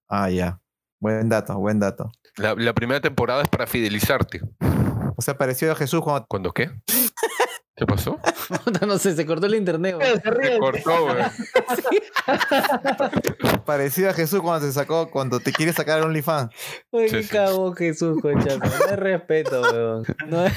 Ah, 0.08 0.30
ya. 0.30 0.62
Buen 1.02 1.30
dato, 1.30 1.58
buen 1.58 1.80
dato. 1.80 2.12
La, 2.36 2.54
la 2.56 2.74
primera 2.74 3.02
temporada 3.02 3.42
es 3.42 3.50
para 3.50 3.66
fidelizarte. 3.66 4.42
O 5.16 5.22
sea, 5.22 5.38
pareció 5.38 5.72
a 5.72 5.76
Jesús 5.76 6.02
cuando 6.02 6.26
¿Cuándo 6.28 6.52
qué? 6.52 6.70
¿Qué 7.80 7.86
pasó? 7.86 8.20
No 8.86 8.98
sé, 8.98 9.16
se 9.16 9.26
cortó 9.26 9.46
el 9.46 9.56
internet. 9.56 9.96
weón. 9.98 10.22
Se 10.22 10.60
cortó, 10.60 11.04
güey. 11.06 11.16
Parecido 13.66 14.10
a 14.10 14.14
Jesús 14.14 14.42
cuando 14.42 14.68
se 14.68 14.74
sacó, 14.74 15.10
cuando 15.10 15.40
te 15.40 15.54
quiere 15.54 15.72
sacar 15.72 16.00
el 16.00 16.06
OnlyFans. 16.06 16.52
Uy, 16.92 17.08
Sí, 17.08 17.16
qué 17.16 17.24
sí. 17.24 17.30
Jesús, 17.78 18.22
concha. 18.22 18.58
No 18.58 18.70
hay 18.90 18.96
respeto, 18.98 19.62
weón. 19.62 20.04
No 20.28 20.42
hay... 20.42 20.52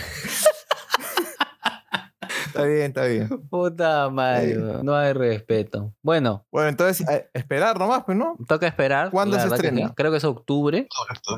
Está 2.53 2.65
bien, 2.65 2.83
está 2.83 3.07
bien. 3.07 3.29
Puta 3.51 4.11
madre. 4.11 4.57
No 4.83 4.95
hay 4.95 5.13
respeto. 5.15 5.93
Bueno, 6.03 6.45
Bueno, 6.53 6.69
entonces, 6.69 7.07
esperar 7.33 7.79
nomás, 7.79 8.05
pues, 8.05 8.19
¿no? 8.19 8.37
toca 8.47 8.67
esperar. 8.67 9.11
¿Cuándo 9.11 9.39
se 9.41 9.49
que 9.49 9.55
estrena? 9.55 9.89
sí. 9.89 9.95
Creo 9.97 10.11
que 10.11 10.19
es 10.19 10.25
octubre. 10.25 10.87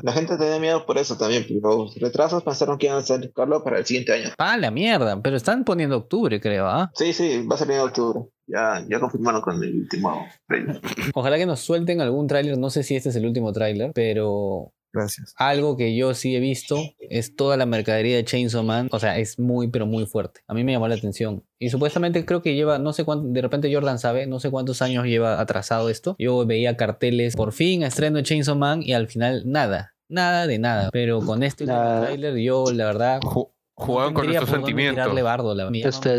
La 0.03 0.11
gente 0.11 0.37
tenía 0.37 0.59
miedo 0.59 0.85
por 0.85 0.97
eso 0.97 1.17
también, 1.17 1.45
pero 1.47 1.77
los 1.85 1.95
retrasos 1.95 2.43
pensaron 2.43 2.77
que 2.77 2.87
iban 2.87 2.97
a 2.99 3.01
sacarlo 3.01 3.63
para 3.63 3.79
el 3.79 3.85
siguiente 3.85 4.13
año. 4.13 4.29
Ah, 4.37 4.57
la 4.57 4.71
mierda. 4.71 5.21
Pero 5.21 5.37
están 5.37 5.63
poniendo 5.63 5.97
octubre, 5.97 6.41
creo, 6.41 6.67
¿ah? 6.67 6.91
Sí, 6.95 7.13
sí, 7.13 7.45
va 7.49 7.55
a 7.55 7.59
salir 7.59 7.75
en 7.75 7.81
octubre. 7.81 8.21
Ya, 8.47 8.85
ya 8.87 8.99
confirmaron 8.99 9.41
con 9.41 9.55
el 9.63 9.73
último 9.75 10.23
trailer. 10.47 10.79
Ojalá 11.15 11.37
que 11.37 11.47
nos 11.47 11.61
suelten 11.61 11.99
algún 12.01 12.27
tráiler. 12.27 12.57
No 12.59 12.69
sé 12.69 12.83
si 12.83 12.95
este 12.95 13.09
es 13.09 13.15
el 13.15 13.25
último 13.25 13.51
tráiler, 13.53 13.91
pero 13.95 14.71
Gracias. 14.95 15.33
algo 15.37 15.77
que 15.77 15.95
yo 15.95 16.13
sí 16.13 16.35
he 16.35 16.39
visto 16.39 16.77
es 16.99 17.35
toda 17.35 17.57
la 17.57 17.65
mercadería 17.65 18.15
de 18.15 18.23
Chainsaw 18.25 18.63
Man. 18.63 18.87
O 18.91 18.99
sea, 18.99 19.17
es 19.19 19.37
muy, 19.37 19.67
pero 19.67 19.85
muy 19.85 20.05
fuerte. 20.05 20.41
A 20.47 20.53
mí 20.53 20.63
me 20.63 20.71
llamó 20.71 20.87
la 20.87 20.95
atención. 20.95 21.43
Y 21.59 21.69
supuestamente 21.69 22.25
creo 22.25 22.41
que 22.41 22.55
lleva, 22.55 22.79
no 22.79 22.93
sé 22.93 23.03
cuánto, 23.05 23.27
de 23.29 23.41
repente 23.41 23.73
Jordan 23.73 23.99
sabe, 23.99 24.25
no 24.27 24.39
sé 24.39 24.49
cuántos 24.49 24.81
años 24.81 25.05
lleva 25.05 25.39
atrasado 25.39 25.89
esto. 25.89 26.15
Yo 26.17 26.45
veía 26.45 26.77
carteles, 26.77 27.35
por 27.35 27.51
fin 27.53 27.83
estreno 27.83 28.17
de 28.17 28.23
Chainsaw 28.23 28.55
Man 28.55 28.81
y 28.81 28.93
al 28.93 29.07
final 29.07 29.43
nada. 29.45 29.93
Nada 30.07 30.47
de 30.47 30.59
nada. 30.59 30.89
Pero 30.91 31.19
con 31.21 31.43
este 31.43 31.63
último 31.65 31.79
Nada. 31.81 32.01
tráiler 32.05 32.35
yo, 32.37 32.65
la 32.71 32.85
verdad... 32.85 33.19
Ju- 33.21 33.51
Jugaban 33.77 34.13
con 34.13 34.21
tendría 34.23 34.39
nuestros 34.39 34.61
sentimientos. 34.61 35.21
bardo, 35.23 35.53
la- 35.53 35.69
Este, 35.73 36.15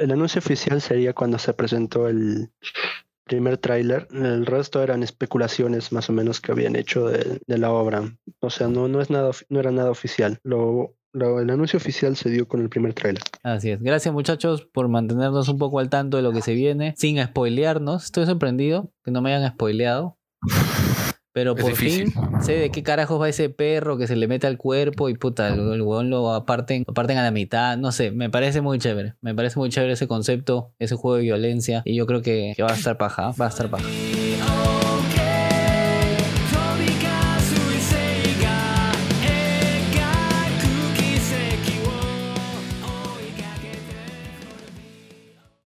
el 0.00 0.10
anuncio 0.12 0.38
oficial 0.40 0.82
sería 0.82 1.14
cuando 1.14 1.38
se 1.38 1.54
presentó 1.54 2.08
el 2.08 2.50
primer 3.24 3.56
tráiler. 3.58 4.08
El 4.12 4.46
resto 4.46 4.82
eran 4.82 5.02
especulaciones 5.02 5.92
más 5.92 6.08
o 6.10 6.12
menos 6.12 6.40
que 6.40 6.52
habían 6.52 6.76
hecho 6.76 7.06
de, 7.06 7.40
de 7.46 7.58
la 7.58 7.70
obra. 7.70 8.16
O 8.40 8.50
sea, 8.50 8.68
no, 8.68 8.88
no, 8.88 9.00
es 9.00 9.10
nada, 9.10 9.30
no 9.48 9.60
era 9.60 9.70
nada 9.70 9.90
oficial. 9.90 10.38
Lo, 10.42 10.94
lo- 11.12 11.40
el 11.40 11.50
anuncio 11.50 11.76
oficial 11.76 12.16
se 12.16 12.30
dio 12.30 12.48
con 12.48 12.60
el 12.60 12.68
primer 12.68 12.94
tráiler. 12.94 13.22
Así 13.42 13.70
es. 13.70 13.80
Gracias 13.82 14.12
muchachos 14.14 14.66
por 14.72 14.88
mantenernos 14.88 15.48
un 15.48 15.58
poco 15.58 15.78
al 15.78 15.88
tanto 15.90 16.16
de 16.16 16.22
lo 16.22 16.32
que 16.32 16.42
se 16.42 16.54
viene, 16.54 16.94
sin 16.96 17.22
spoilearnos. 17.22 18.04
Estoy 18.04 18.26
sorprendido 18.26 18.92
que 19.04 19.10
no 19.10 19.22
me 19.22 19.34
hayan 19.34 19.52
spoileado. 19.52 20.18
Pero 21.32 21.54
Es 21.56 21.62
por 21.62 21.70
difícil. 21.70 22.12
fin 22.12 22.22
sé 22.42 22.52
de 22.52 22.70
qué 22.70 22.82
carajos 22.82 23.20
va 23.20 23.28
ese 23.28 23.48
perro 23.48 23.96
que 23.96 24.06
se 24.06 24.16
le 24.16 24.28
mete 24.28 24.46
al 24.46 24.58
cuerpo 24.58 25.08
y 25.08 25.14
puta, 25.14 25.48
el, 25.48 25.60
el 25.60 25.80
huevón 25.82 26.10
lo 26.10 26.32
aparten, 26.34 26.84
lo 26.86 26.92
parten 26.94 27.16
a 27.18 27.22
la 27.22 27.30
mitad. 27.30 27.76
No 27.78 27.90
sé, 27.92 28.10
me 28.10 28.28
parece 28.30 28.60
muy 28.60 28.78
chévere. 28.78 29.14
Me 29.22 29.34
parece 29.34 29.58
muy 29.58 29.68
chévere 29.70 29.94
ese 29.94 30.06
concepto, 30.06 30.72
ese 30.78 30.94
juego 30.94 31.16
de 31.16 31.22
violencia. 31.22 31.82
Y 31.84 31.94
yo 31.94 32.06
creo 32.06 32.22
que, 32.22 32.52
que 32.56 32.62
va 32.62 32.70
a 32.72 32.74
estar 32.74 32.98
paja, 32.98 33.32
va 33.40 33.46
a 33.46 33.48
estar 33.48 33.70
paja. 33.70 33.88